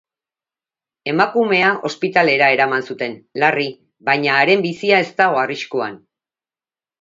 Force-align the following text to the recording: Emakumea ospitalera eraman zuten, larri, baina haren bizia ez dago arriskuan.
Emakumea 1.11 1.67
ospitalera 1.89 2.47
eraman 2.55 2.85
zuten, 2.93 3.13
larri, 3.43 3.67
baina 4.09 4.39
haren 4.39 4.65
bizia 4.65 5.03
ez 5.07 5.09
dago 5.21 5.39
arriskuan. 5.45 6.01